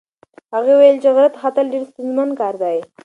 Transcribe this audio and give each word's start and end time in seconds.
هغه 0.53 0.71
وویل 0.75 0.97
چې 1.03 1.09
غره 1.15 1.29
ته 1.33 1.37
ختل 1.43 1.65
ډېر 1.73 1.83
ستونزمن 1.89 2.29
کار 2.39 2.53
دی. 2.63 2.77